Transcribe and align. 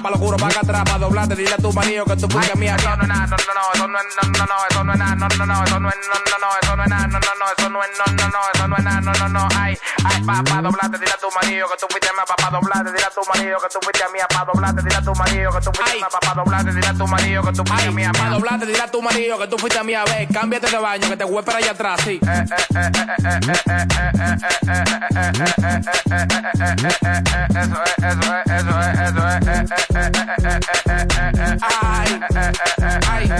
acá, 0.00 0.02
pa' 0.02 0.10
lo 0.10 0.18
juro, 0.18 0.36
pa' 0.36 0.48
acá 0.48 0.60
atrás, 0.60 0.82
pa' 0.84 0.98
doblarte, 0.98 1.36
dile 1.36 1.54
a 1.54 1.56
tu 1.56 1.72
marido 1.72 2.04
que 2.04 2.16
tú 2.16 2.28
fuiste 2.28 2.56
mía. 2.56 2.76
Eso 2.76 2.96
no 2.96 3.02
es 3.02 3.08
nada, 3.08 3.26
no, 3.26 3.36
no, 3.36 3.54
no, 3.54 3.72
eso 3.74 3.88
no 3.88 3.98
es, 3.98 4.04
no, 4.16 4.30
no, 4.30 4.46
no, 4.46 4.54
eso 4.70 4.84
no 4.84 4.92
es 4.92 4.98
nada, 4.98 5.16
no, 5.16 5.28
no, 5.28 5.46
no, 5.46 5.64
eso 5.64 5.80
no 5.80 5.88
es, 5.90 5.96
no, 6.08 6.14
no, 6.30 6.38
no, 6.40 6.48
eso 6.62 6.76
no 6.76 6.82
es 6.82 6.90
nada, 6.90 7.06
no, 7.06 7.18
no, 7.20 7.34
no, 7.38 7.46
eso 7.56 7.68
no 7.70 7.82
es, 7.82 7.90
no, 7.98 8.04
no, 8.06 8.28
no, 8.28 8.40
eso 8.54 8.68
no 8.68 8.76
es 8.76 8.84
nada, 8.84 9.00
no, 9.00 9.12
no, 9.12 9.28
no, 9.28 9.48
ay, 9.56 9.78
ay, 10.04 10.22
pa' 10.24 10.42
pa' 10.42 10.62
doblarte, 10.62 10.98
dile 10.98 11.12
a 11.12 11.18
tu 11.18 11.30
marido 11.30 11.68
que 11.68 11.76
tú 11.76 11.86
fuiste 11.90 12.08
mía, 12.12 12.24
pa' 12.26 12.36
pa' 12.36 12.50
doblarte, 12.50 12.92
dile 12.92 13.04
a 13.04 13.10
tu 13.10 13.20
marido 13.28 13.58
que 13.60 13.68
tú 13.68 13.78
fuiste 13.82 14.04
mía, 14.12 14.26
pa' 14.28 14.44
doblarte, 14.44 14.82
dile 14.82 14.96
a 14.96 15.02
tu 15.02 15.14
marido 15.14 15.50
que 15.52 15.60
tú 15.60 15.70
fuiste 15.74 15.96
mía, 15.96 16.08
pa' 16.10 16.20
pa' 16.20 16.34
doblarte, 16.34 16.72
dile 16.72 16.86
a 16.86 16.94
tu 16.94 17.06
marido 17.06 17.42
que 17.42 17.52
tú 17.52 17.64
fuiste 17.64 17.90
mía, 17.90 18.12
pa' 18.12 18.28
doblarte, 18.30 18.66
dile 18.66 18.82
a 18.82 18.90
tu 18.90 19.02
marido 19.02 19.38
que 19.38 19.46
tú 19.48 19.58
fuiste 19.58 19.84
mía, 19.84 20.04
ve, 20.04 20.28
cámbiate 20.32 20.70
de 20.70 20.78
baño, 20.78 21.08
que 21.08 21.16
te 21.16 21.24
voy 21.24 21.42
para 21.42 21.58
allá 21.58 21.72
atrás, 21.72 22.00
sí. 22.04 22.20
Ay, 31.82 32.20
ay, 33.08 33.30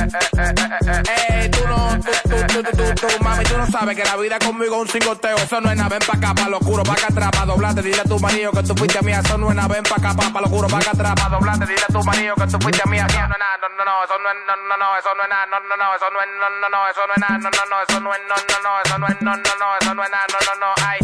ey, 1.28 1.50
tú 1.50 1.66
no, 1.68 1.98
tú, 2.00 2.10
tú, 2.48 2.62
tú, 2.62 2.94
tú, 2.94 3.06
mami, 3.22 3.44
tú 3.44 3.56
no 3.56 3.66
sabes 3.66 3.96
que 3.96 4.04
la 4.04 4.16
vida 4.16 4.38
conmigo 4.38 4.74
es 4.76 4.82
un 4.82 4.88
cingoteo. 4.88 5.36
Eso 5.36 5.60
no 5.60 5.70
es 5.70 5.76
nada, 5.76 5.88
ven 5.90 6.00
pa' 6.00 6.16
acá, 6.16 6.34
pa' 6.34 6.48
lo 6.48 6.58
juro, 6.60 6.82
pa' 6.82 6.94
acá 6.94 7.06
atrás, 7.10 7.30
pa' 7.30 7.44
doblarte, 7.46 7.82
dile 7.82 8.00
a 8.00 8.04
tu 8.04 8.18
marido 8.18 8.50
que 8.52 8.62
tú 8.62 8.74
fuiste 8.74 9.00
mía. 9.02 9.20
Eso 9.24 9.38
no 9.38 9.50
es 9.50 9.54
nada, 9.54 9.68
ven 9.68 9.84
pa' 9.84 9.96
acá, 9.96 10.14
pa' 10.14 10.40
lo 10.40 10.48
juro, 10.48 10.68
pa' 10.68 10.78
acá 10.78 10.90
atrás, 10.90 11.14
pa' 11.14 11.28
doblarte, 11.28 11.66
dile 11.66 11.84
a 11.88 11.92
tu 11.92 12.02
marido 12.02 12.34
que 12.34 12.46
tú 12.46 12.58
fuiste 12.60 12.88
mía. 12.88 13.06
No 13.06 13.16
nada, 13.16 13.58
no, 13.62 13.68
no, 13.78 13.84
no, 13.84 14.04
eso 14.04 14.18
no 14.18 14.28
es, 14.30 14.36
no, 14.46 14.56
no, 14.56 14.76
no, 14.76 14.96
eso 14.98 15.14
no 15.14 15.22
es 15.22 15.28
nada, 15.30 15.46
no, 15.46 15.60
no, 15.60 15.76
no, 15.76 15.94
eso 15.94 16.10
no 16.10 16.20
es, 16.20 16.28
no, 16.38 16.48
no, 16.50 16.68
no, 16.68 16.88
eso 16.90 17.06
no 17.06 17.14
es 17.14 17.20
nada, 17.20 17.38
no, 17.38 17.50
no, 17.50 17.64
no, 17.70 17.82
eso 17.82 18.00
no 18.00 18.10
es, 18.14 18.20
no, 18.26 18.34
no, 18.34 18.58
no, 18.60 18.80
eso 18.82 18.98
no 18.98 19.06
es, 19.06 19.16
no, 19.22 19.30
no, 19.36 19.54
no, 19.60 19.66
eso 19.80 19.94
no 19.94 20.02
es 20.02 20.10
nada, 20.10 20.26
no, 20.34 20.38
no, 20.48 20.54
no, 20.60 20.70
ay. 20.84 20.98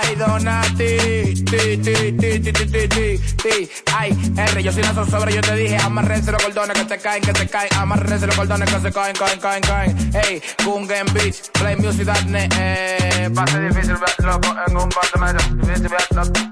Ay, 0.00 0.14
Donati, 0.16 1.34
R, 4.36 4.62
yo 4.62 4.72
soy 4.72 4.82
una 4.82 5.04
sobre, 5.06 5.34
yo 5.34 5.40
te 5.40 5.54
dije, 5.54 5.76
amarrense 5.76 6.30
los 6.32 6.42
cordones 6.42 6.76
que 6.76 6.84
te 6.84 6.98
caen, 6.98 7.22
que 7.22 7.32
te 7.32 7.48
caen, 7.48 7.68
amarrense 7.76 8.26
los 8.26 8.36
cordones 8.36 8.70
que 8.70 8.80
se 8.80 8.92
caen, 8.92 9.14
caen, 9.16 9.40
caen, 9.40 9.60
caen. 9.62 10.10
Hey, 10.12 10.42
Kungen 10.64 11.06
Beach, 11.12 11.50
Play 11.52 11.76
Music, 11.76 12.04
Darne, 12.04 12.48
eh, 12.58 13.28
difícil 13.28 13.96
en 14.66 14.76
un 14.76 14.88
par 14.88 15.10
de 15.12 15.20
meses, 15.20 15.56
difícil 15.56 15.88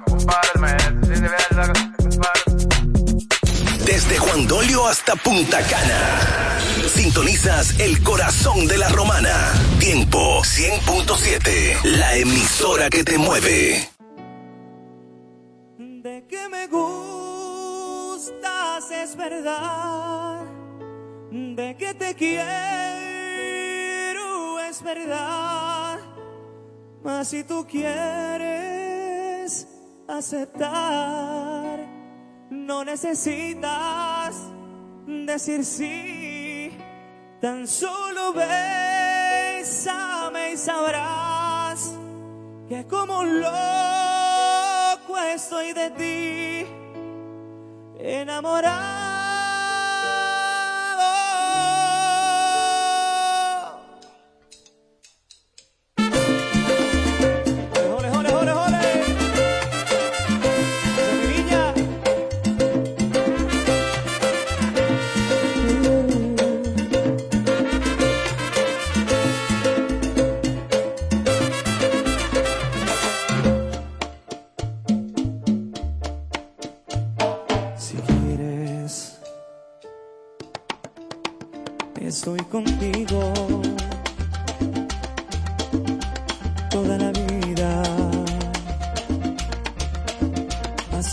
un 0.06 0.26
par 0.26 0.40
de 0.52 0.60
meses, 0.60 1.00
difícil 1.00 1.30
un 1.98 2.18
par 2.18 2.32
de 2.34 2.45
Desde 3.96 4.18
Juan 4.18 4.46
Dolio 4.46 4.86
hasta 4.86 5.16
Punta 5.16 5.62
Cana. 5.62 6.58
Sintonizas 6.86 7.80
el 7.80 8.02
corazón 8.02 8.66
de 8.66 8.76
la 8.76 8.90
romana. 8.90 9.54
Tiempo 9.78 10.42
100.7. 10.42 11.82
La 11.96 12.14
emisora 12.14 12.90
que 12.90 13.02
te 13.02 13.16
mueve. 13.16 13.88
De 15.78 16.26
que 16.28 16.46
me 16.50 16.66
gustas 16.66 18.34
es 18.90 19.16
verdad. 19.16 20.44
De 21.30 21.74
que 21.78 21.94
te 21.94 22.14
quiero 22.14 22.44
es 24.60 24.82
verdad. 24.82 26.00
Mas 27.02 27.28
si 27.28 27.44
tú 27.44 27.66
quieres 27.66 27.96
aceptar, 30.06 31.65
no 32.66 32.84
necesitas 32.84 34.36
decir 35.06 35.64
sí. 35.64 36.76
Tan 37.40 37.66
solo 37.68 38.32
bésame 38.32 39.72
y 40.52 40.56
sabrás 40.56 41.94
que 42.68 42.84
como 42.86 43.20
un 43.20 43.40
loco 43.40 45.16
estoy 45.32 45.72
de 45.72 45.90
ti, 45.90 46.66
enamorado. 48.00 49.05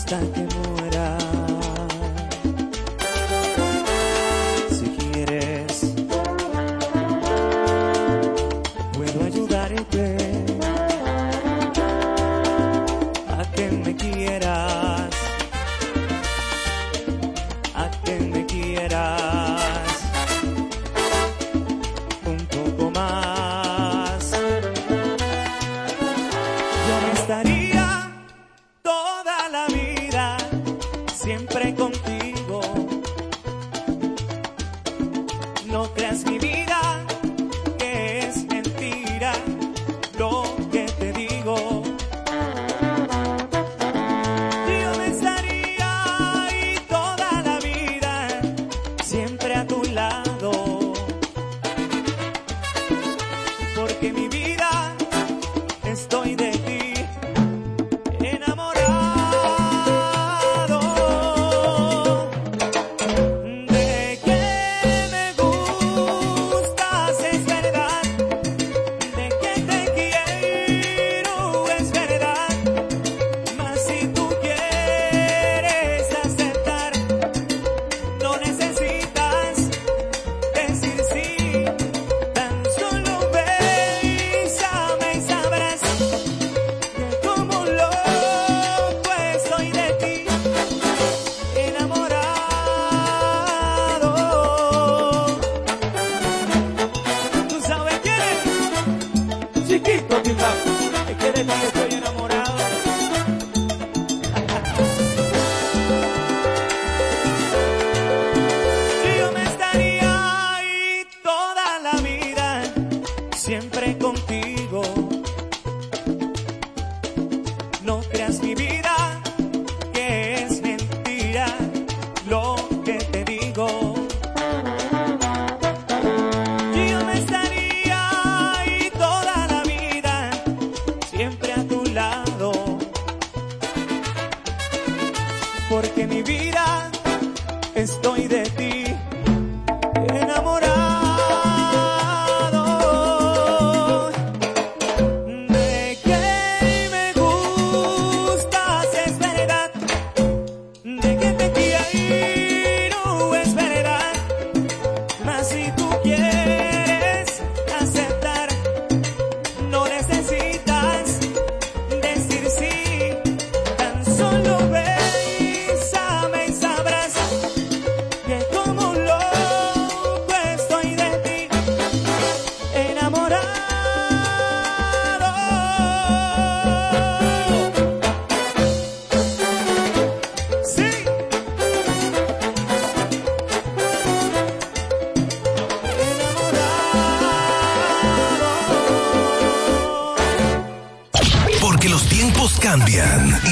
start 0.04 0.34
the 0.34 0.42
war. 0.42 0.73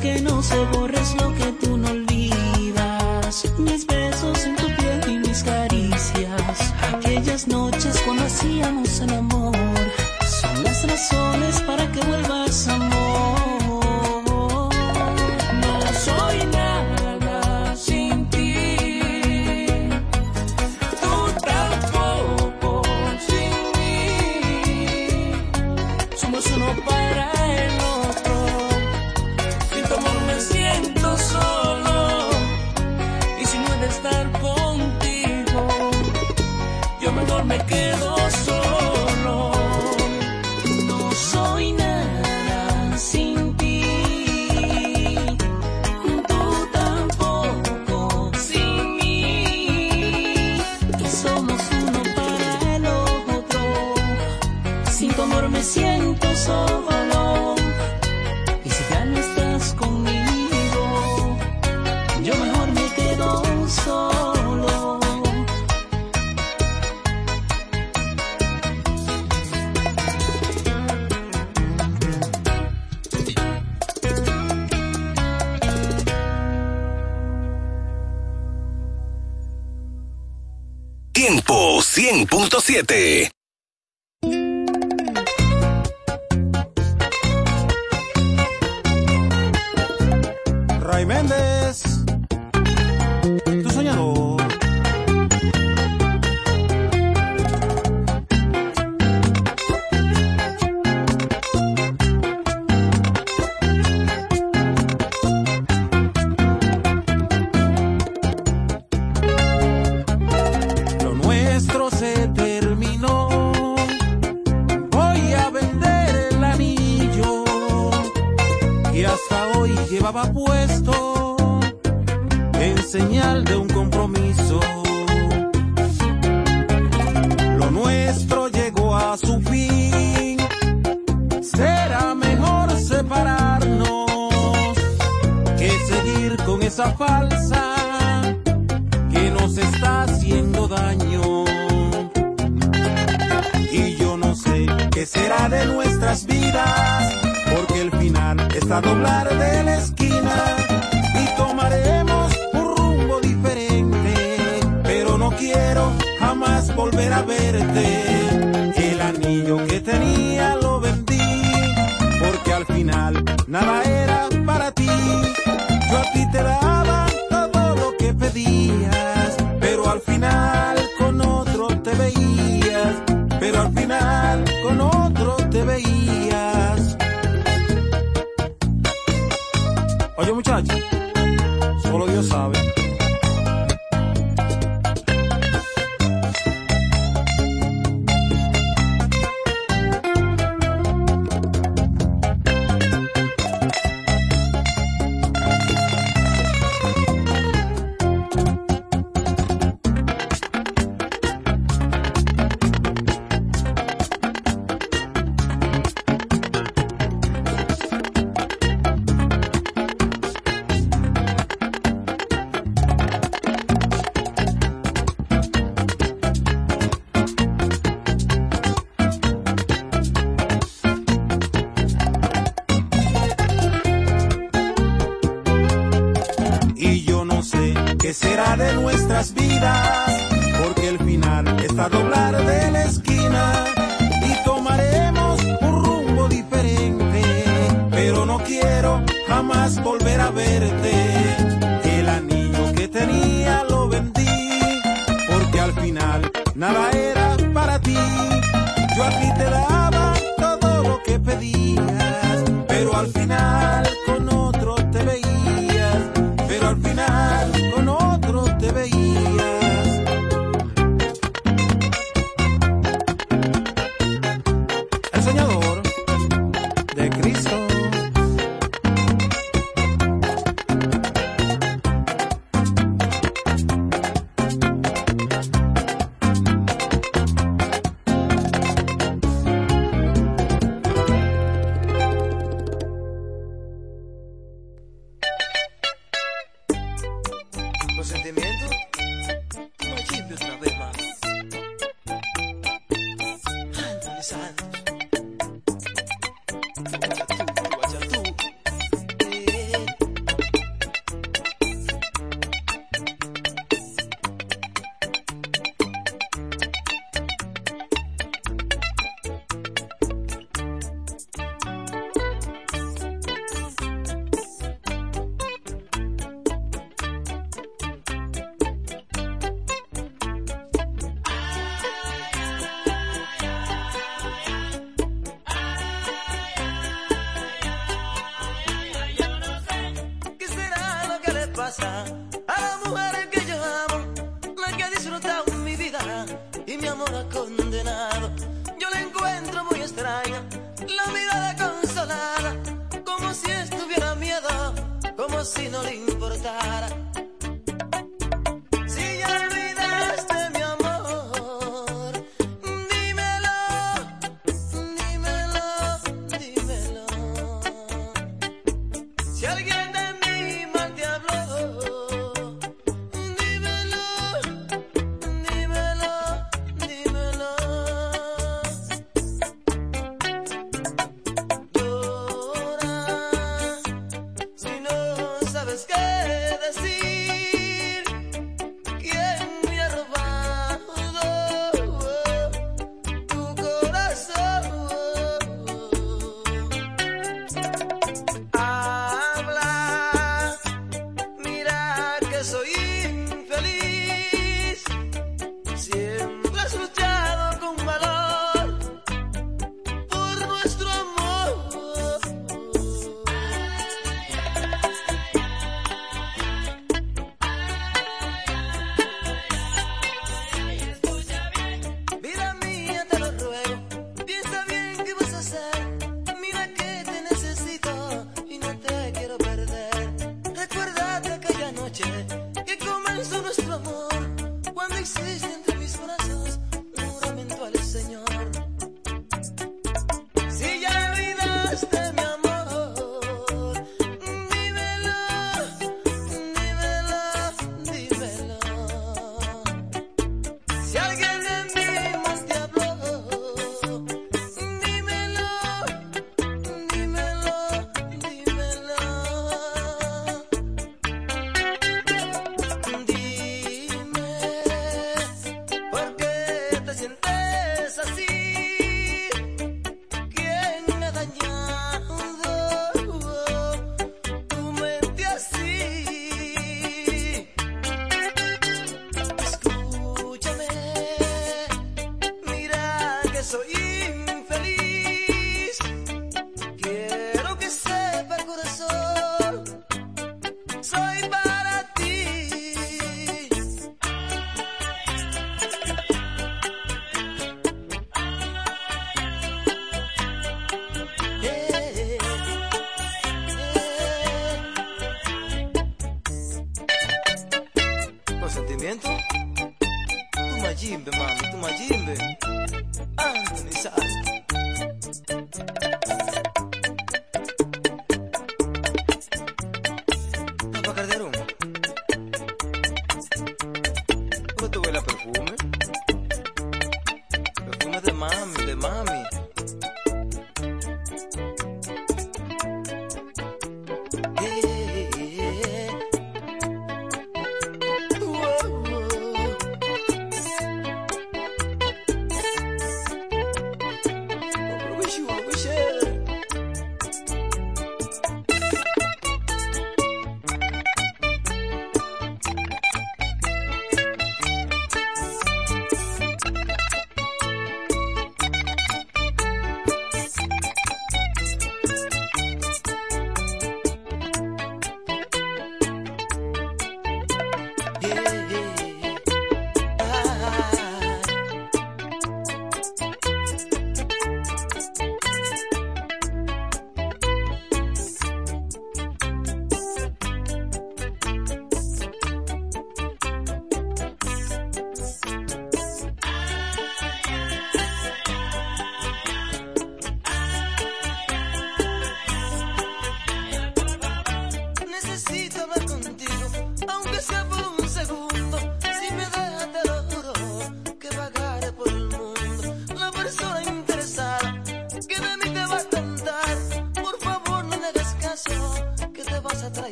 que 0.00 0.20
no 0.20 0.42
se 0.42 0.56
borre 0.66 0.98
es 1.00 1.14
lo 1.14 1.34
que 1.34 1.55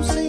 don't 0.00 0.04
see 0.14 0.27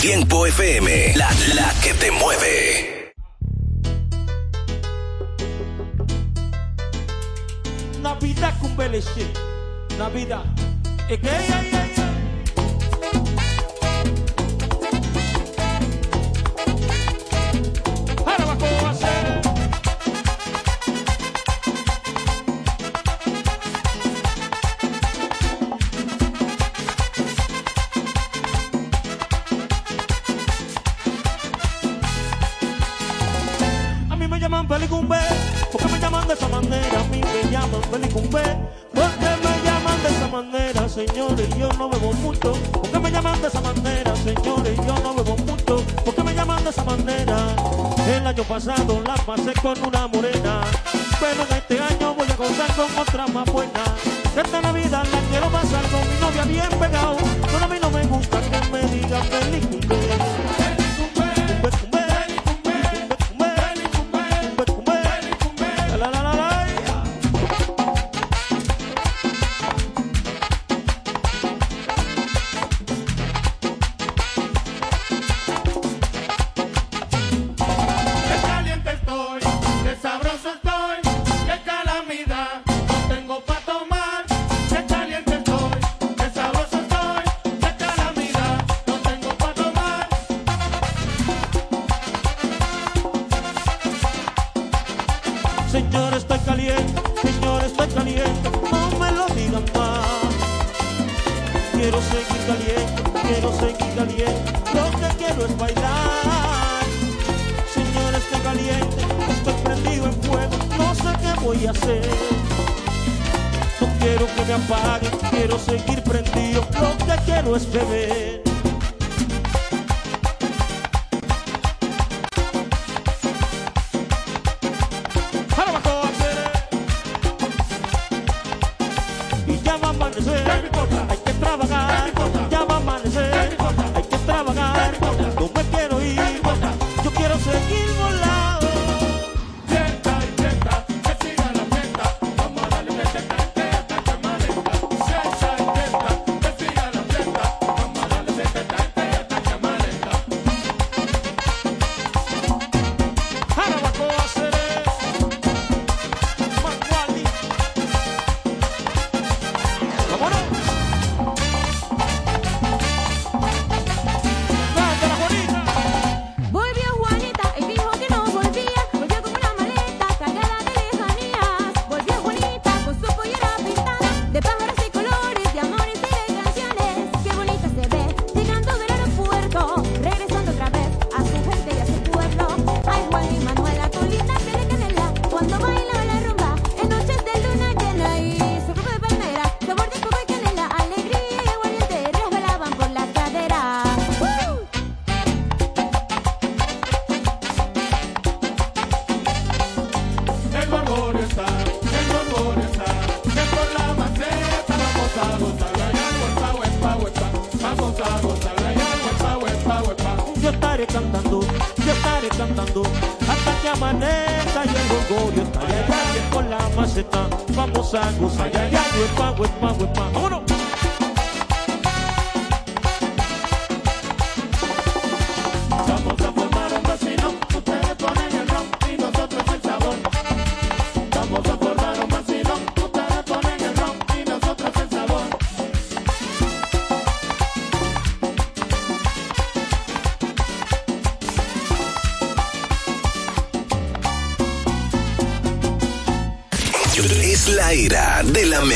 Tiempo 0.00 0.46
FM, 0.46 1.12
la, 1.14 1.30
la 1.54 1.74
que 1.82 1.92
te 1.92 2.10
mueve. 2.10 3.12
Navidad 8.00 8.58
con 8.62 8.74
Navidad. 9.98 10.44
¿Qué? 11.06 11.89
Benicumbe. 37.90 38.42
Porque 38.94 39.30
me 39.42 39.64
llaman 39.64 40.02
de 40.02 40.08
esa 40.08 40.28
manera, 40.28 40.88
señores, 40.88 41.48
yo 41.56 41.68
no 41.78 41.88
bebo 41.88 42.12
mucho. 42.14 42.52
Porque 42.72 42.98
me 42.98 43.10
llaman 43.10 43.40
de 43.42 43.48
esa 43.48 43.60
manera, 43.60 44.16
señores, 44.16 44.76
yo 44.86 44.94
no 45.02 45.14
bebo 45.14 45.36
mucho. 45.38 45.84
Porque 46.04 46.22
me 46.22 46.34
llaman 46.34 46.62
de 46.64 46.70
esa 46.70 46.84
manera. 46.84 47.36
El 48.06 48.26
año 48.26 48.42
pasado 48.44 49.00
la 49.06 49.14
pasé 49.14 49.52
con 49.62 49.76
una 49.84 50.06
morena, 50.08 50.60
pero 51.20 51.42
en 51.48 51.56
este 51.56 51.78
año 51.80 52.14
voy 52.14 52.28
a 52.30 52.36
gozar 52.36 52.74
con 52.74 52.98
otra 52.98 53.26
más 53.28 53.46
buena. 53.52 53.84
Esta 54.36 54.60
Navidad 54.60 55.04
la 55.12 55.20
quiero 55.30 55.50
pasar 55.50 55.84
con 55.90 56.00
mi 56.08 56.20
novia 56.20 56.44
bien 56.44 56.78
pegado. 56.78 57.16
Pero 57.50 57.64
a 57.64 57.68
mí 57.68 57.76
no 57.80 57.90
me 57.90 58.04
gusta 58.06 58.40
que 58.40 58.70
me 58.70 58.80
digan 58.88 59.22
Benicumbe. 59.30 60.69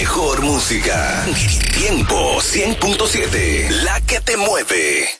mejor 0.05 0.43
música. 0.43 1.25
Tiempo 1.73 2.37
100.7, 2.39 3.71
la 3.85 3.99
que 4.03 4.21
te 4.21 4.37
mueve. 4.37 5.14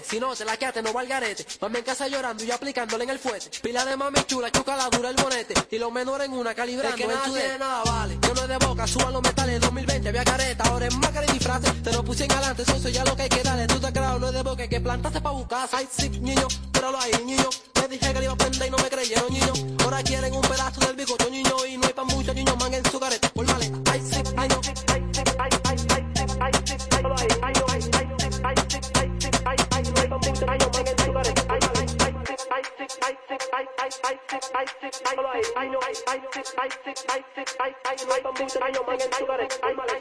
Si 0.09 0.19
no 0.19 0.35
te 0.35 0.45
la 0.47 0.57
quedaste, 0.57 0.83
no 0.83 0.93
va 0.95 1.03
al 1.03 1.07
garete. 1.07 1.47
Mami 1.61 1.79
en 1.79 1.85
casa 1.85 2.09
llorando 2.09 2.43
y 2.43 2.51
aplicándole 2.51 3.05
en 3.05 3.11
el 3.11 3.19
fuete. 3.19 3.51
Pila 3.63 3.85
de 3.85 3.95
mami 3.95 4.19
chula, 4.27 4.51
chuca 4.51 4.75
la 4.75 4.89
dura 4.89 5.11
el 5.11 5.17
bonete. 5.17 5.53
Y 5.71 5.79
los 5.79 5.93
menores 5.93 6.29
en 6.29 6.33
una 6.33 6.55
calibrando. 6.55 6.97
Es 6.97 7.03
que 7.03 7.07
nada 7.07 7.25
tiene, 7.25 7.59
nada 7.59 7.83
vale. 7.85 8.19
Yo 8.23 8.33
no 8.33 8.41
es 8.41 8.49
de 8.49 8.57
boca, 8.57 8.87
suba 8.87 9.11
los 9.11 9.23
metales. 9.23 9.61
2020 9.61 10.09
había 10.09 10.25
careta, 10.25 10.65
ahora 10.65 10.87
es 10.87 10.97
máscara 10.97 11.27
y 11.29 11.33
disfraces. 11.33 11.83
Te 11.83 11.93
lo 11.93 12.03
puse 12.03 12.25
en 12.25 12.33
adelante, 12.33 12.65
socio, 12.65 12.89
ya 12.89 13.05
lo 13.05 13.15
que 13.17 13.23
hay 13.23 13.29
que 13.29 13.43
darle. 13.43 13.67
Tú 13.67 13.79
te 13.79 13.87
has 13.87 13.93
creado, 13.93 14.19
no 14.19 14.29
es 14.29 14.33
de 14.33 14.43
boca, 14.43 14.67
que 14.67 14.81
plantaste 14.81 15.21
pa' 15.21 15.31
buscar. 15.31 15.69
Ay, 15.73 15.87
sí, 15.91 16.09
niño, 16.09 16.49
pero 16.73 16.91
lo 16.91 16.99
hay, 16.99 17.13
niño 17.25 17.49
dije 17.89 18.13
que 18.13 18.19
le 18.19 18.25
iba 18.25 18.35
a 18.35 18.37
prender 18.37 18.69
y 18.69 18.71
no 18.71 18.77
me 18.79 18.91
creyeron, 18.91 19.33
niño. 19.33 19.53
Ahora 19.83 20.03
quieren 20.03 20.35
un 20.35 20.43
pedazo 20.43 20.81
del 20.81 20.97
bigote, 20.97 21.31
niño. 21.31 21.67
Y 21.67 21.77
no 21.79 21.87
hay 21.87 21.93
pa' 21.93 22.05
mucho, 22.05 22.35
niño, 22.35 22.55
man 22.57 22.75
en 22.75 22.85
su 22.91 23.01
careta. 23.01 23.29
Por 23.31 23.47
maleta, 23.47 23.93
ay, 23.93 24.03
sí, 24.03 24.23
ay, 24.37 24.49
no. 24.49 24.61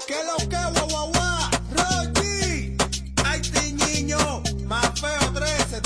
Que 0.07 0.23
lo 0.23 0.37
que 0.37 0.61
guau 0.73 0.87
guau 0.89 1.11
guau, 1.11 1.49
ay 3.25 3.41
ti 3.41 3.73
niño, 3.73 4.41
más 4.65 4.99
feo 4.99 5.33
13, 5.33 5.81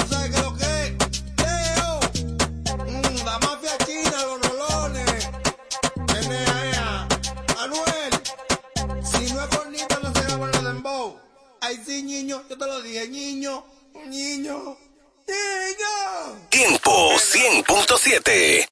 la 3.31 3.39
mafia 3.39 3.77
china, 3.85 4.11
los 4.25 4.39
rolones. 4.49 5.29
NEA, 6.27 7.07
Anuel. 7.59 8.13
Si 9.03 9.33
no 9.33 9.43
es 9.43 9.55
cornita, 9.55 9.99
no 10.03 10.13
será 10.13 10.37
con 10.37 10.51
los 10.51 10.63
dembow. 10.63 11.19
Ay, 11.61 11.81
sí, 11.85 12.03
niño, 12.03 12.43
yo 12.49 12.57
te 12.57 12.65
lo 12.65 12.81
dije, 12.81 13.07
niño, 13.07 13.63
niño, 14.07 14.77
niño. 15.27 15.93
Tiempo 16.49 16.91
100.7. 17.15 18.67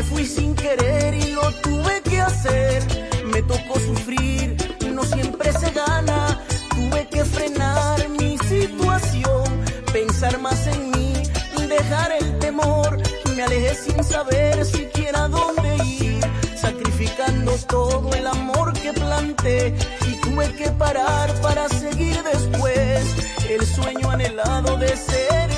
me 0.00 0.06
fui 0.06 0.24
sin 0.24 0.54
querer 0.54 1.12
y 1.14 1.32
lo 1.32 1.52
tuve 1.60 2.00
que 2.02 2.18
hacer. 2.22 2.82
Me 3.26 3.42
tocó 3.42 3.78
sufrir, 3.80 4.56
no 4.94 5.04
siempre 5.04 5.52
se 5.52 5.70
gana. 5.72 6.40
Tuve 6.70 7.06
que 7.08 7.22
frenar 7.22 8.08
mi 8.08 8.38
situación, 8.38 9.44
pensar 9.92 10.38
más 10.38 10.66
en 10.68 10.90
mí, 10.92 11.12
dejar 11.68 12.12
el 12.12 12.38
temor. 12.38 12.96
Me 13.36 13.42
alejé 13.42 13.74
sin 13.74 14.02
saber 14.02 14.64
siquiera 14.64 15.28
dónde 15.28 15.76
ir, 15.84 16.24
sacrificando 16.56 17.52
todo 17.68 18.10
el 18.14 18.26
amor 18.26 18.72
que 18.72 18.94
planté. 18.94 19.74
Y 20.08 20.12
tuve 20.22 20.50
que 20.54 20.70
parar 20.70 21.28
para 21.42 21.68
seguir 21.68 22.16
después 22.22 23.04
el 23.50 23.66
sueño 23.66 24.10
anhelado 24.10 24.78
de 24.78 24.96
ser 24.96 25.49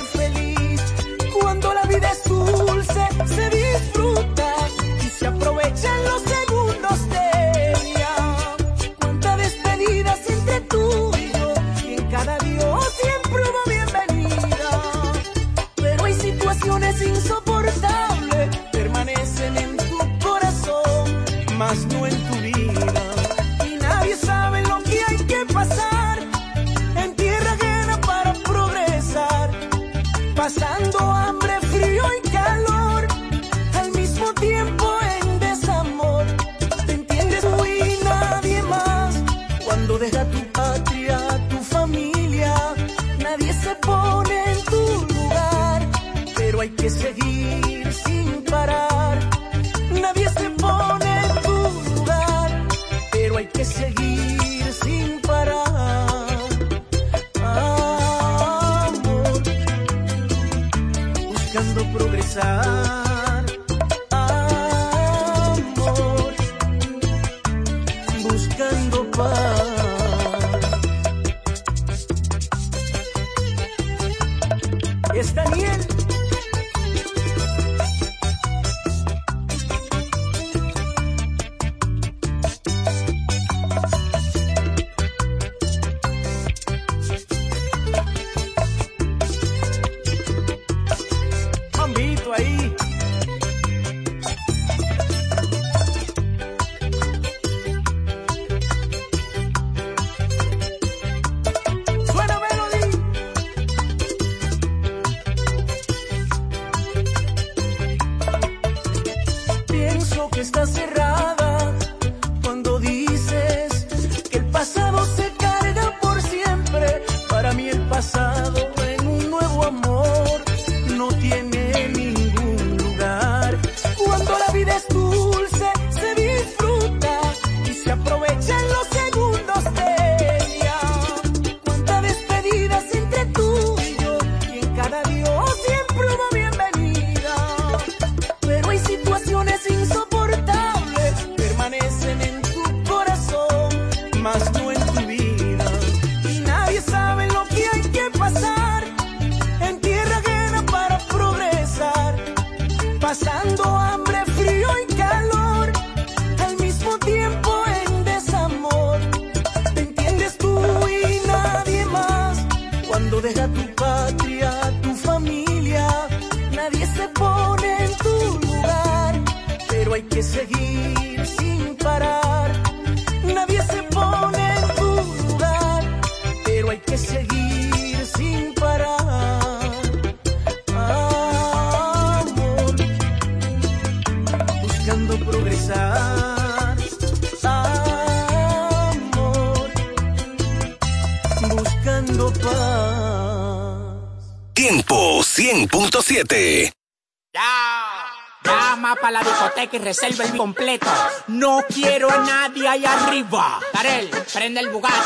y 199.70 199.78
reserva 199.78 200.24
el 200.24 200.36
completo. 200.36 200.88
No 201.28 201.62
quiero 201.72 202.10
a 202.10 202.18
nadie 202.18 202.68
ahí 202.68 202.84
arriba. 202.84 203.60
Darel, 203.72 204.10
prende 204.32 204.60
el 204.60 204.70
Bugatti. 204.70 204.96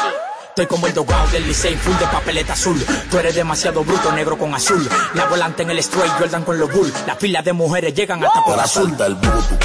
Estoy 0.49 0.67
como 0.67 0.87
el 0.87 0.95
dogado 0.95 1.29
del 1.29 1.47
Licey, 1.47 1.77
full 1.77 1.97
de 1.99 2.07
papeleta 2.07 2.55
azul. 2.55 2.83
Tú 3.11 3.19
eres 3.19 3.35
demasiado 3.35 3.85
bruto, 3.85 4.11
negro 4.13 4.39
con 4.39 4.55
azul. 4.55 4.89
La 5.13 5.27
volante 5.27 5.63
en 5.63 5.71
el 5.71 5.79
straight, 5.81 6.13
Jordan 6.19 6.45
con 6.45 6.59
los 6.59 6.73
bull. 6.73 6.91
Las 7.07 7.19
filas 7.19 7.45
de 7.45 7.53
mujeres 7.53 7.93
llegan 7.93 8.25
hasta 8.25 8.43
por 8.43 8.59
azul. 8.59 8.97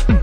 Mi 0.07 0.20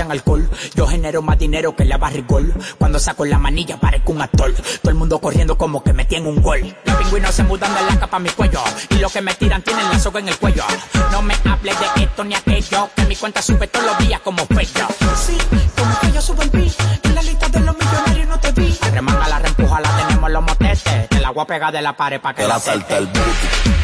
echan 0.00 0.10
alcohol. 0.10 0.48
Yo 0.74 0.86
genero 0.86 1.22
más 1.22 1.38
dinero 1.38 1.76
que 1.76 1.84
la 1.84 1.98
barrigol. 1.98 2.54
Cuando 2.78 2.98
saco 2.98 3.24
la 3.24 3.38
manilla 3.38 3.78
parezco 3.78 4.12
un 4.12 4.22
actor. 4.22 4.52
Todo 4.54 4.90
el 4.90 4.94
mundo 4.94 5.20
corriendo 5.20 5.58
como 5.58 5.82
que 5.82 5.92
me 5.92 6.04
tiene 6.04 6.28
un 6.28 6.40
gol. 6.40 6.74
Los 6.84 6.96
pingüinos 6.96 7.34
se 7.34 7.42
mudan 7.42 7.74
de 7.74 7.82
la 7.82 7.98
capa 7.98 8.16
a 8.16 8.20
mi 8.20 8.30
cuello. 8.30 8.60
Y 8.88 8.94
los 8.96 9.12
que 9.12 9.20
me 9.20 9.34
tiran 9.34 9.62
tienen 9.62 9.88
la 9.90 9.98
soga 9.98 10.20
en 10.20 10.28
el 10.28 10.38
cuello. 10.38 10.64
No 11.12 11.22
me 11.22 11.34
hables 11.44 11.76
de 11.78 12.04
esto 12.04 12.24
ni 12.24 12.34
aquello. 12.34 12.88
Que 12.96 13.04
mi 13.04 13.16
cuenta 13.16 13.42
sube 13.42 13.66
todos 13.66 13.86
los 13.86 13.98
días 13.98 14.20
como 14.20 14.46
pello. 14.46 14.86
Sí, 15.16 15.36
como 15.76 16.00
que 16.00 16.12
yo 16.12 16.22
subo 16.22 16.42
el 16.42 16.50
pi. 16.50 16.72
En 17.02 17.14
la 17.14 17.22
lista 17.22 17.48
de 17.48 17.60
los 17.60 17.76
millonarios 17.76 18.28
no 18.28 18.40
te 18.40 18.52
vi. 18.52 18.78
La 18.80 18.90
remanga, 18.90 19.28
la 19.28 19.38
reempuja, 19.38 19.80
la 19.80 19.96
tenemos 19.96 20.30
los 20.30 20.42
motetes. 20.42 21.08
Te 21.08 21.20
la 21.20 21.30
voy 21.30 21.42
a 21.42 21.46
pegar 21.46 21.72
de 21.72 21.82
la 21.82 21.96
pared 21.96 22.20
para 22.20 22.34
que 22.34 22.46
la 22.46 22.58
salte 22.58 22.96
el 22.96 23.10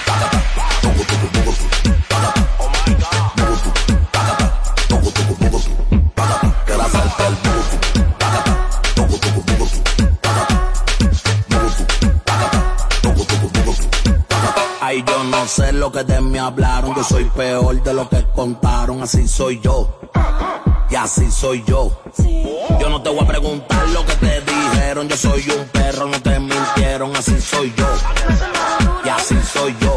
Ay, 0.08 1.75
sé 15.47 15.72
lo 15.72 15.92
que 15.92 16.05
de 16.05 16.20
mí 16.20 16.38
hablaron. 16.38 16.94
Yo 16.94 17.05
soy 17.05 17.24
peor 17.24 17.82
de 17.82 17.94
lo 17.94 18.09
que 18.09 18.24
contaron. 18.34 19.03
Así 19.03 19.26
soy 19.28 19.61
yo. 19.61 20.01
Y 20.90 20.94
así 20.94 21.30
soy 21.30 21.64
yo. 21.66 21.90
Yo 22.80 22.88
no 22.88 23.03
te 23.03 23.11
voy 23.11 23.24
a 23.24 23.26
preguntar 23.26 23.88
lo 23.88 24.05
que 24.07 24.14
te 24.14 24.40
dijeron. 24.40 25.09
Yo 25.09 25.16
soy 25.16 25.44
un 25.51 25.66
perro, 25.68 26.07
no 26.07 26.20
te 26.20 26.38
mintieron. 26.38 27.14
Así 27.16 27.40
soy 27.40 27.72
yo. 27.76 27.86
Y 29.05 29.09
así 29.09 29.36
soy 29.53 29.76
yo. 29.80 29.97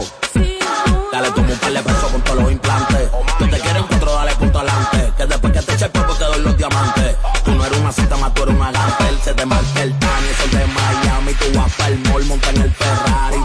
Dale, 1.12 1.32
toma 1.32 1.52
un 1.52 1.58
par 1.58 1.72
de 1.72 1.82
con 1.84 2.22
todos 2.22 2.42
los 2.44 2.52
implantes. 2.52 3.10
Yo 3.40 3.50
te 3.50 3.60
quiero 3.60 3.80
encuentro, 3.80 4.14
dale 4.14 4.36
punto 4.36 4.60
adelante. 4.60 5.14
Que 5.18 5.26
después 5.26 5.54
que 5.54 5.62
te 5.62 5.74
eche 5.74 5.86
el 5.86 5.92
polvo 5.92 6.14
te 6.14 6.26
doy 6.26 6.42
los 6.42 6.58
diamantes. 6.58 7.16
Tú 7.44 7.52
no 7.52 7.66
eres 7.66 7.80
una 7.80 7.92
cita 7.92 8.18
más, 8.18 8.34
tú 8.34 8.44
eres 8.44 8.56
una 8.56 8.72
gantel. 8.72 9.20
Se 9.24 9.34
te 9.34 9.46
marca 9.46 9.84
el 9.84 9.98
tan, 9.98 10.26
eso 10.26 10.58
de 10.58 10.66
Miami. 10.68 11.34
Tú 11.34 11.60
vas 11.60 11.74
para 11.74 11.90
el 11.90 12.00
mall, 12.00 12.26
monta 12.26 12.50
en 12.52 12.62
el 12.62 12.72
Ferrari. 12.72 13.39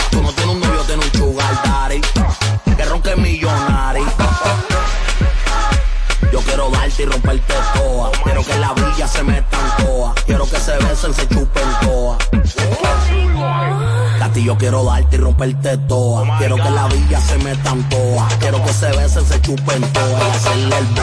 Y 6.99 7.05
romperte 7.05 7.55
toa. 7.75 8.11
Quiero 8.23 8.43
que 8.45 8.59
la 8.59 8.73
villa 8.75 9.09
se 9.09 9.23
metan 9.23 9.77
toa. 9.79 10.15
Quiero 10.27 10.45
que 10.45 10.57
se 10.57 10.77
besen, 10.77 11.15
se 11.15 11.29
chupen 11.29 11.69
toa. 11.81 12.19
A 14.21 14.29
ti 14.33 14.45
yo 14.45 14.57
quiero 14.57 14.85
darte 14.85 15.17
y 15.17 15.19
romperte 15.19 15.77
toa. 15.89 16.39
Quiero 16.39 16.57
que 16.57 16.71
la 16.71 16.87
villa 16.89 17.21
se 17.21 17.39
metan 17.39 17.89
toa. 17.89 18.29
Quiero 18.39 18.63
que 18.65 18.73
se 18.73 18.89
besen, 18.89 19.27
se 19.27 19.41
chupen 19.41 19.83
toa. 19.93 20.21
Y 20.21 20.31
hacerle 20.31 20.79
el 20.79 20.95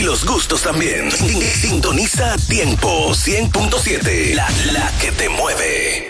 y 0.00 0.02
los 0.02 0.24
gustos 0.24 0.62
también. 0.62 1.10
Sintoniza 1.10 2.36
tiempo 2.48 3.10
100.7, 3.10 4.34
la, 4.34 4.48
la 4.72 4.90
que 4.98 5.12
te 5.12 5.28
mueve. 5.28 6.09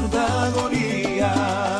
Cordadoría. 0.00 1.79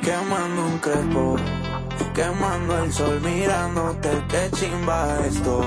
quemando 0.02 0.66
un 0.66 0.78
crespo 0.80 1.36
Quemando 2.14 2.78
el 2.78 2.92
sol, 2.92 3.20
mirándote, 3.20 4.08
que 4.28 4.50
chimba 4.56 5.18
esto. 5.26 5.62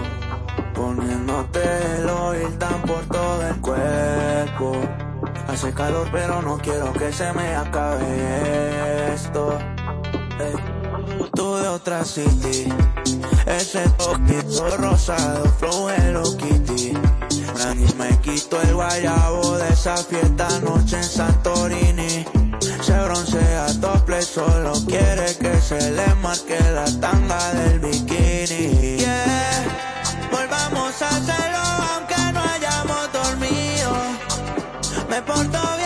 Poniéndote 0.73 1.59
el 1.97 2.09
oil 2.09 2.57
tan 2.57 2.81
por 2.83 3.05
todo 3.07 3.47
el 3.47 3.55
cuerpo. 3.57 4.71
Hace 5.47 5.73
calor, 5.73 6.07
pero 6.11 6.41
no 6.41 6.57
quiero 6.57 6.93
que 6.93 7.11
se 7.11 7.33
me 7.33 7.53
acabe 7.53 9.13
esto. 9.13 9.57
Hey. 10.39 10.77
Tú 11.33 11.55
de 11.55 11.67
otra 11.67 12.05
city. 12.05 12.71
Ese 13.45 13.89
poquito 13.89 14.77
rosado, 14.77 15.43
flow 15.59 15.89
Hello 15.89 16.23
Kitty. 16.37 16.93
Y 17.75 17.93
me 17.97 18.17
quito 18.21 18.61
el 18.61 18.73
guayabo 18.73 19.57
de 19.57 19.69
esa 19.69 19.97
fiesta 19.97 20.47
anoche 20.47 20.97
en 20.97 21.03
Santorini. 21.03 22.36
Se 22.87 22.93
broncea 22.93 23.65
tople, 23.81 24.21
solo 24.21 24.71
quiere 24.87 25.35
que 25.35 25.59
se 25.59 25.91
le 25.91 26.07
marque 26.21 26.57
la 26.73 26.85
tanga 27.01 27.51
del 27.51 27.79
bikini. 27.81 28.95
Yeah, 28.97 29.65
volvamos 30.31 31.01
a 31.01 31.09
hacerlo 31.09 31.65
aunque 31.91 32.15
no 32.31 32.41
hayamos 32.41 33.11
dormido. 33.11 33.91
Me 35.09 35.21
porto 35.21 35.76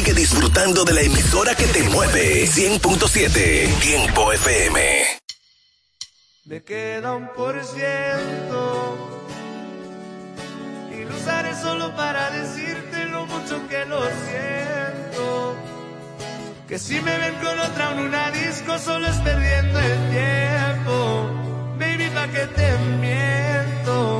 Sigue 0.00 0.14
disfrutando 0.14 0.82
de 0.82 0.94
la 0.94 1.02
emisora 1.02 1.54
que 1.54 1.66
te 1.66 1.82
mueve. 1.82 2.46
100.7 2.46 3.80
Tiempo 3.80 4.32
FM. 4.32 4.80
Me 6.46 6.64
queda 6.64 7.12
un 7.16 7.28
por 7.34 7.62
ciento 7.62 8.96
y 10.90 11.04
lo 11.04 11.14
usaré 11.14 11.54
solo 11.54 11.94
para 11.96 12.30
decirte 12.30 13.04
lo 13.10 13.26
mucho 13.26 13.68
que 13.68 13.84
lo 13.84 14.00
siento. 14.24 15.56
Que 16.66 16.78
si 16.78 16.98
me 17.02 17.18
ven 17.18 17.34
con 17.34 17.60
otra 17.60 17.92
en 17.92 17.98
una 17.98 18.30
disco 18.30 18.78
solo 18.78 19.06
es 19.06 19.16
perdiendo 19.16 19.80
el 19.80 20.10
tiempo. 20.16 21.30
Baby, 21.78 22.08
pa' 22.14 22.28
que 22.28 22.46
te 22.46 22.78
miento. 23.02 24.19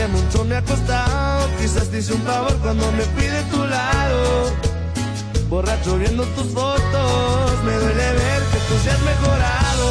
que 0.00 0.06
mucho 0.06 0.44
me 0.44 0.56
ha 0.56 0.62
costado. 0.62 1.46
Quizás 1.60 1.88
te 1.90 1.98
hice 1.98 2.14
un 2.14 2.22
favor 2.22 2.56
cuando 2.62 2.90
me 2.92 3.04
fui 3.12 3.26
de 3.26 3.42
tu 3.52 3.66
lado. 3.66 4.52
Borracho 5.48 5.98
viendo 5.98 6.24
tus 6.36 6.48
fotos, 6.54 7.64
me 7.64 7.74
duele 7.74 8.08
ver 8.22 8.42
que 8.52 8.58
tú 8.68 8.74
seas 8.84 9.00
mejorado. 9.12 9.88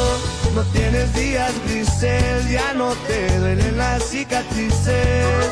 No 0.56 0.62
tienes 0.72 1.14
días 1.14 1.52
grises, 1.64 2.50
ya 2.50 2.74
no 2.74 2.88
te 3.06 3.38
duelen 3.38 3.78
las 3.78 4.02
cicatrices. 4.02 5.50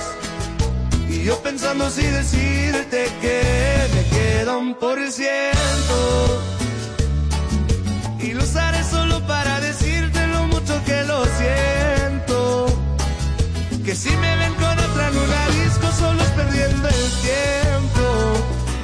Y 1.09 1.22
yo 1.22 1.40
pensando 1.40 1.89
si 1.90 2.02
decirte 2.02 3.01
que 3.22 3.40
me 3.94 4.02
queda 4.16 4.56
un 4.56 4.74
por 4.74 4.98
ciento. 5.12 5.98
Y 8.18 8.32
lo 8.32 8.43
usaré 8.43 8.82
solo 8.82 9.24
para 9.26 9.60
decirte 9.60 10.26
lo 10.26 10.48
mucho 10.48 10.74
que 10.85 11.05
lo 11.05 11.24
siento. 11.39 12.17
Que 13.89 13.94
si 13.94 14.10
me 14.10 14.36
ven 14.36 14.52
con 14.56 14.78
otra 14.78 15.09
en 15.09 15.16
una 15.16 15.48
disco 15.48 15.90
solo 15.98 16.23
es 16.23 16.28
perdiendo 16.32 16.89
el 16.89 17.10
tiempo. 17.24 18.05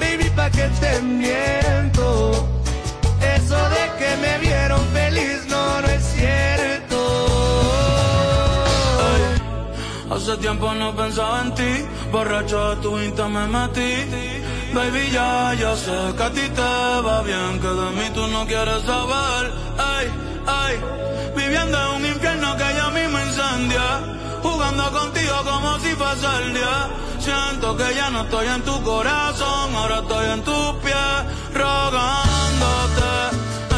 Baby, 0.01 0.31
pa' 0.35 0.49
que 0.49 0.67
te 0.81 1.03
miento. 1.03 2.49
Eso 3.37 3.59
de 3.75 3.85
que 3.99 4.17
me 4.23 4.39
vieron 4.39 4.81
feliz 4.95 5.47
no, 5.51 5.83
no 5.83 5.89
es 5.89 6.05
cierto. 6.05 6.99
Hace 10.11 10.39
tiempo 10.39 10.73
no 10.73 10.97
pensaba 10.97 11.43
en 11.43 11.55
ti, 11.55 11.85
borracho 12.11 12.71
de 12.71 12.77
tu 12.77 12.99
Insta 12.99 13.29
me 13.29 13.47
metí. 13.47 13.93
Baby, 14.73 15.11
ya, 15.13 15.53
ya 15.53 15.77
sé 15.77 16.15
que 16.17 16.23
a 16.23 16.31
ti 16.31 16.49
te 16.49 16.63
va 17.07 17.23
bien, 17.25 17.61
que 17.61 17.69
de 17.69 17.91
mí 17.99 18.09
tú 18.15 18.27
no 18.29 18.47
quieres 18.47 18.83
saber. 18.85 19.53
Ay, 19.77 20.07
ay, 20.47 20.81
viviendo 21.37 21.77
en 21.79 21.89
un 21.97 22.07
infierno 22.07 22.57
que 22.57 22.75
ya 22.75 22.89
mismo 22.89 23.19
incendia. 23.21 24.15
Jugando 24.65 24.99
contigo 24.99 25.35
como 25.45 25.78
si 25.78 25.91
fuese 25.91 26.27
el 26.43 26.55
día. 26.55 26.89
Siento 27.19 27.77
que 27.77 27.95
ya 27.95 28.09
no 28.09 28.23
estoy 28.23 28.47
en 28.47 28.62
tu 28.62 28.82
corazón, 28.82 29.77
ahora 29.77 29.99
estoy 29.99 30.27
en 30.31 30.43
tus 30.43 30.73
pies, 30.82 31.19
rogándote. 31.53 33.12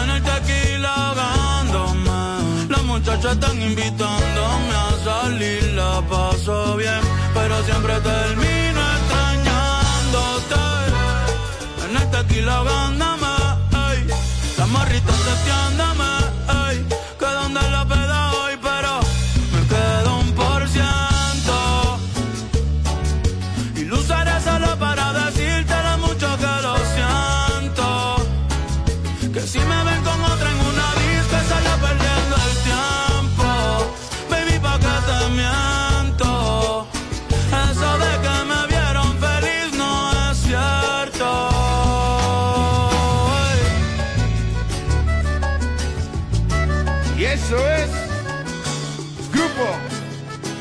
En 0.01 0.11
el 0.11 0.23
tequila 0.23 0.95
ahogándome. 0.95 2.69
Las 2.69 2.85
muchachas 2.85 3.33
están 3.33 3.61
invitándome 3.61 4.75
a 4.77 4.93
salir, 5.05 5.73
la 5.73 6.03
paso 6.03 6.77
bien, 6.77 7.01
pero 7.35 7.65
siempre 7.65 7.95
termino 8.01 8.81
extrañándote. 8.97 10.63
En 11.85 11.97
el 11.97 12.11
tequila 12.13 12.59
ahogándome, 12.59 13.27
ey. 13.91 14.07
La 14.57 14.67
peda 14.67 14.95
hoy, 14.95 16.36
Grupo 47.49 47.61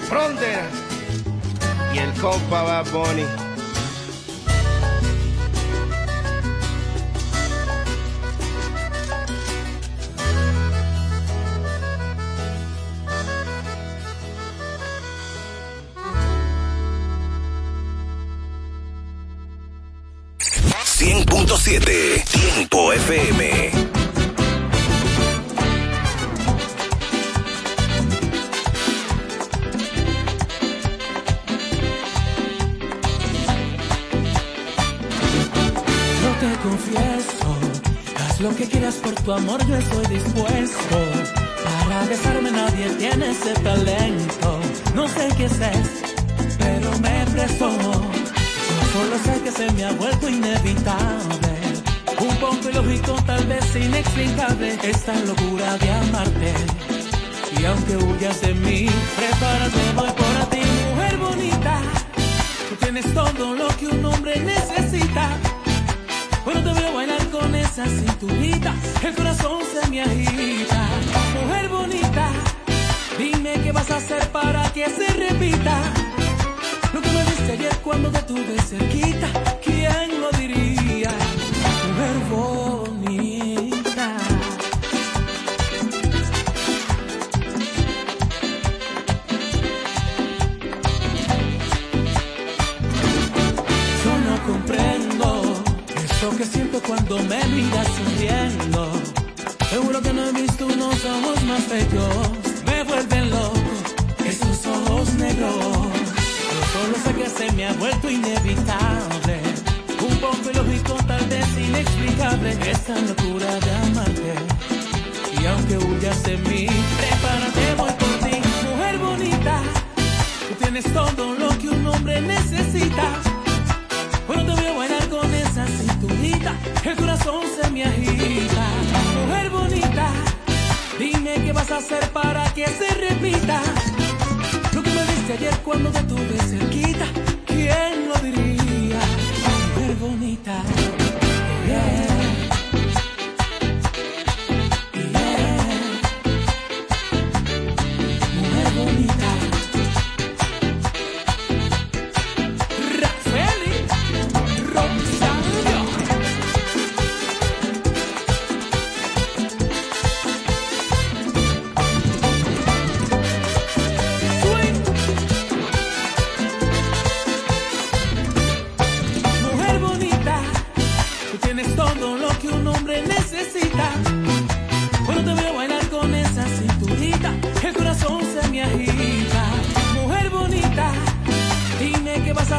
Frontera 0.07 0.69
y 1.95 1.97
el 1.97 2.13
compa 2.21 2.61
va 2.61 2.83
Bonnie. 2.83 3.25
siete. 21.65 22.04
esta 54.17 55.13
locura 55.25 55.77
de 55.77 55.91
amarte. 55.91 56.53
Y 57.59 57.65
aunque 57.65 57.97
huyas 57.97 58.39
de 58.41 58.53
mí, 58.53 58.87
prepárate, 59.17 59.79
voy 59.93 60.09
por 60.11 60.49
ti, 60.49 60.61
mujer 60.89 61.17
bonita. 61.17 61.81
Tú 62.69 62.75
tienes 62.77 63.13
todo 63.13 63.55
lo 63.55 63.67
que 63.77 63.87
un 63.87 64.05
hombre 64.05 64.39
necesita. 64.39 65.29
bueno 66.45 66.63
te 66.63 66.79
veo 66.79 66.93
bailar 66.93 67.29
con 67.29 67.53
esa 67.55 67.85
cinturita, 67.87 68.73
el 69.03 69.15
corazón 69.15 69.61
se 69.73 69.89
me 69.89 70.01
agita. 70.01 70.87
Mujer 71.41 71.67
bonita, 71.67 72.29
dime 73.17 73.53
qué 73.63 73.71
vas 73.73 73.91
a 73.91 73.97
hacer 73.97 74.29
para 74.29 74.71
que 74.71 74.85
se 74.85 75.07
repita. 75.07 75.77
Lo 76.93 77.01
que 77.01 77.11
me 77.11 77.23
diste 77.25 77.51
ayer 77.51 77.75
cuando 77.83 78.09
te 78.11 78.21
tuve 78.21 78.61
cerquita, 78.61 79.27
¿quién 79.61 80.21
lo 80.21 80.31
diría? 80.37 80.64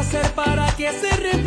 hacer 0.07 0.31
para 0.31 0.73
que 0.77 0.89
se 0.93 1.09
repita? 1.17 1.46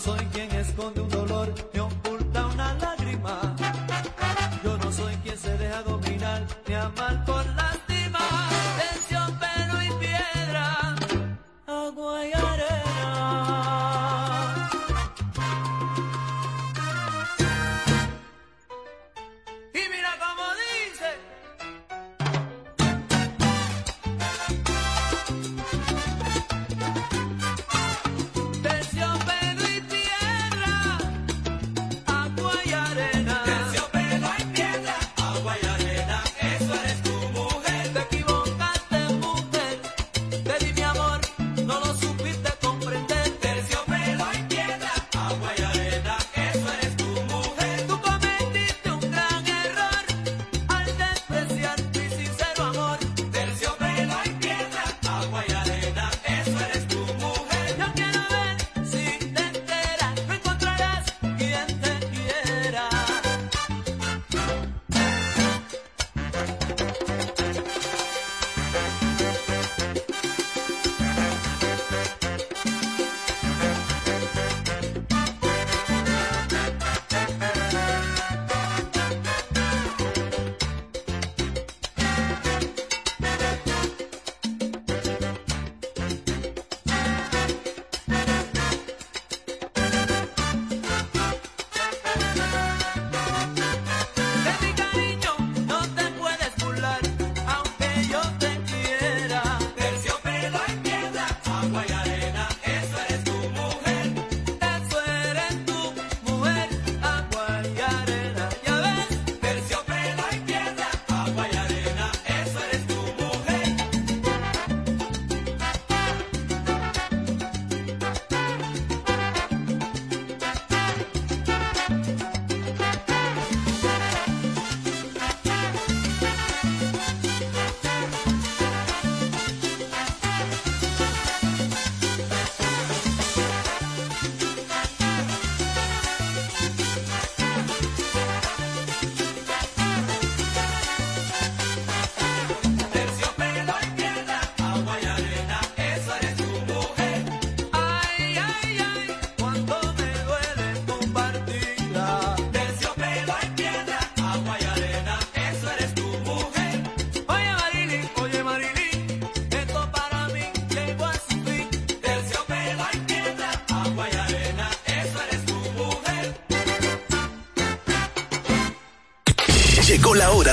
Musa 0.00 0.39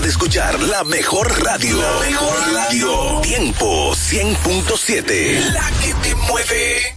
escuchar 0.08 0.60
la 0.62 0.84
mejor 0.86 1.28
radio. 1.44 1.82
La 1.82 2.00
mejor 2.00 2.54
radio. 2.54 3.22
Tiempo 3.22 3.94
100.7. 3.94 5.52
La 5.52 5.70
que 5.82 5.94
te 5.96 6.16
mueve. 6.16 6.97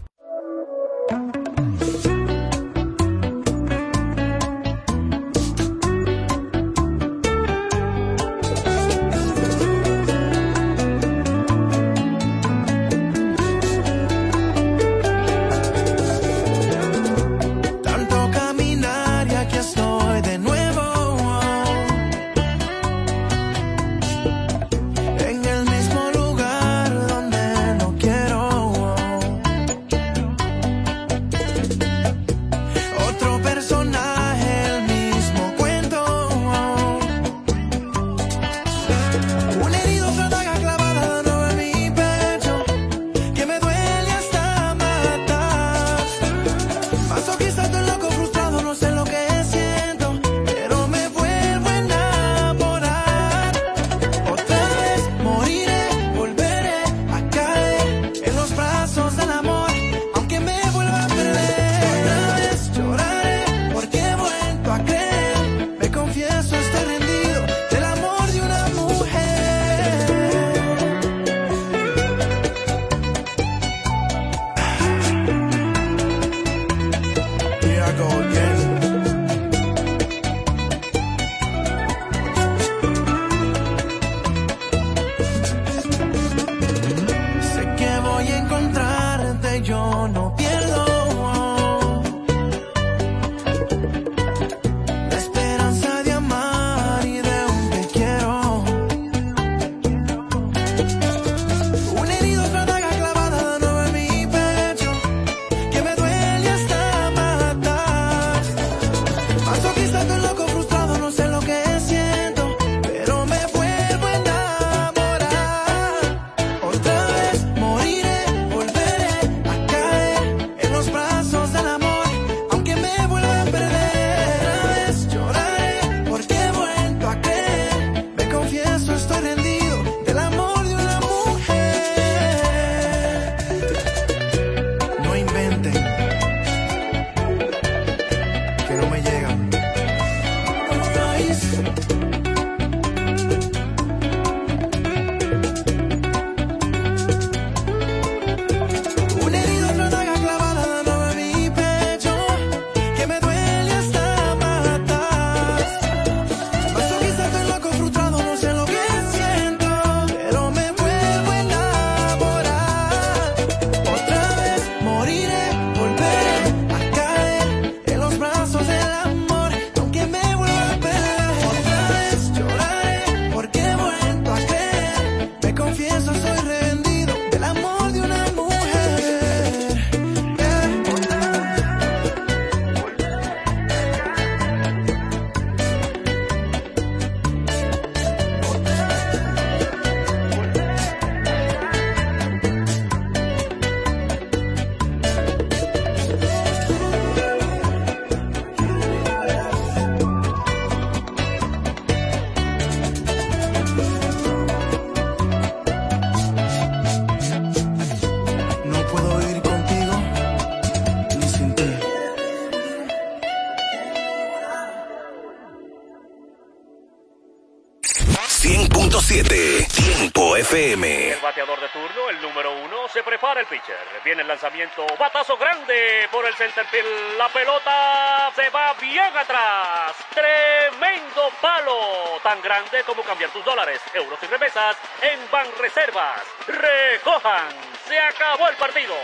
Batazo 224.99 225.37
grande 225.37 226.09
por 226.11 226.27
el 226.27 226.35
centerfield. 226.35 227.17
La 227.17 227.29
pelota 227.29 228.31
se 228.35 228.51
va 228.51 228.75
bien 228.75 229.17
atrás. 229.17 229.95
Tremendo 230.15 231.31
palo, 231.41 232.21
tan 232.23 232.41
grande 232.43 232.83
como 232.85 233.03
cambiar 233.03 233.31
tus 233.31 233.45
dólares, 233.45 233.81
euros 233.95 234.19
y 234.23 234.27
remesas 234.27 234.77
en 235.03 235.19
Banreservas. 235.31 236.23
Recojan, 236.47 237.49
se 237.89 237.99
acabó 237.99 238.49
el 238.49 238.57
partido. 238.57 238.95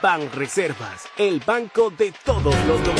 Ban 0.00 0.32
Reservas, 0.32 1.08
el 1.16 1.40
banco 1.40 1.90
de 1.90 2.12
todos 2.24 2.54
los 2.64 2.82
dominicanos. 2.84 2.99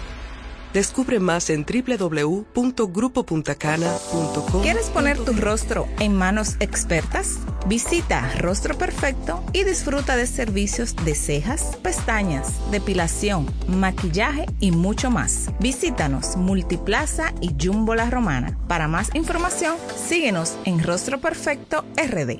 Descubre 0.73 1.19
más 1.19 1.49
en 1.49 1.65
www.grupopuntacana.com. 1.65 4.61
¿Quieres 4.61 4.89
poner 4.89 5.17
tu 5.17 5.33
rostro 5.33 5.89
en 5.99 6.15
manos 6.15 6.55
expertas? 6.61 7.39
Visita 7.67 8.31
Rostro 8.39 8.77
Perfecto 8.77 9.43
y 9.53 9.65
disfruta 9.65 10.15
de 10.15 10.25
servicios 10.25 10.95
de 10.95 11.13
cejas, 11.15 11.75
pestañas, 11.83 12.53
depilación, 12.71 13.47
maquillaje 13.67 14.45
y 14.59 14.71
mucho 14.71 15.11
más. 15.11 15.49
Visítanos 15.59 16.37
Multiplaza 16.37 17.33
y 17.41 17.53
Jumbo 17.61 17.93
La 17.95 18.09
Romana. 18.09 18.57
Para 18.67 18.87
más 18.87 19.13
información, 19.13 19.75
síguenos 19.95 20.57
en 20.65 20.81
Rostro 20.83 21.19
Perfecto 21.19 21.83
RD. 21.97 22.39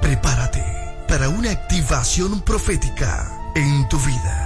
Prepárate 0.00 0.64
para 1.08 1.28
una 1.28 1.50
activación 1.50 2.40
profética 2.42 3.30
en 3.54 3.88
tu 3.88 3.98
vida. 3.98 4.45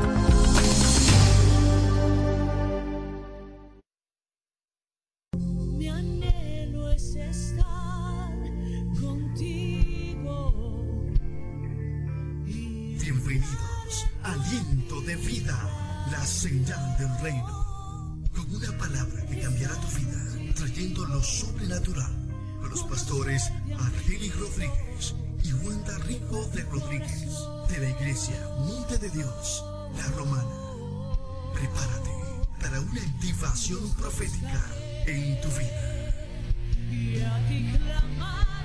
Iglesia 28.31 28.97
de 28.97 29.09
Dios, 29.09 29.65
la 29.95 30.07
Romana. 30.17 30.49
Prepárate 31.53 32.11
para 32.59 32.79
una 32.79 33.01
activación 33.01 33.89
profética 33.95 34.63
en 35.05 35.39
tu 35.41 35.49
vida. 35.49 36.13
Y 36.91 37.21
a 37.21 37.47
ti 37.47 37.71
clamar. 37.77 38.60